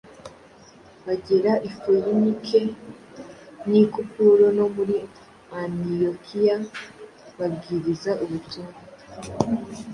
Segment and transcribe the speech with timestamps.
[1.05, 2.61] bagera i Foyinike
[3.69, 4.95] n’i Kupuro no muri
[5.61, 6.55] Antiyokiya
[7.37, 8.73] babwiriza ubutumwa».